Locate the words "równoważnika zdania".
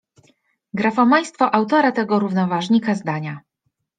2.19-3.39